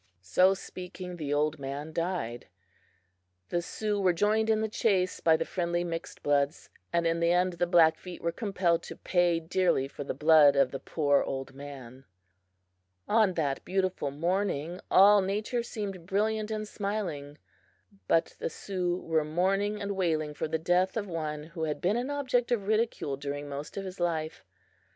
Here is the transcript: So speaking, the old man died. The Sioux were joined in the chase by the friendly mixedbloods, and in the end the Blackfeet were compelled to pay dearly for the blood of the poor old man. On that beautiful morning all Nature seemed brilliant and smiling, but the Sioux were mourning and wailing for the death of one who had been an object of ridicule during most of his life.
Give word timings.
So 0.23 0.55
speaking, 0.55 1.17
the 1.17 1.31
old 1.31 1.59
man 1.59 1.93
died. 1.93 2.47
The 3.49 3.61
Sioux 3.61 3.99
were 4.01 4.13
joined 4.13 4.49
in 4.49 4.59
the 4.61 4.67
chase 4.67 5.19
by 5.19 5.37
the 5.37 5.45
friendly 5.45 5.83
mixedbloods, 5.83 6.69
and 6.91 7.05
in 7.05 7.19
the 7.19 7.31
end 7.31 7.53
the 7.53 7.67
Blackfeet 7.67 8.19
were 8.19 8.31
compelled 8.31 8.81
to 8.81 8.95
pay 8.95 9.39
dearly 9.39 9.87
for 9.87 10.03
the 10.03 10.15
blood 10.15 10.55
of 10.55 10.71
the 10.71 10.79
poor 10.79 11.21
old 11.21 11.53
man. 11.53 12.05
On 13.07 13.35
that 13.35 13.63
beautiful 13.63 14.09
morning 14.09 14.79
all 14.89 15.21
Nature 15.21 15.61
seemed 15.61 16.07
brilliant 16.07 16.49
and 16.49 16.67
smiling, 16.67 17.37
but 18.07 18.35
the 18.39 18.49
Sioux 18.49 18.97
were 19.01 19.23
mourning 19.23 19.79
and 19.79 19.95
wailing 19.95 20.33
for 20.33 20.47
the 20.47 20.57
death 20.57 20.97
of 20.97 21.05
one 21.07 21.43
who 21.43 21.65
had 21.65 21.79
been 21.79 21.95
an 21.95 22.09
object 22.09 22.51
of 22.51 22.65
ridicule 22.67 23.17
during 23.17 23.47
most 23.47 23.77
of 23.77 23.85
his 23.85 23.99
life. 23.99 24.43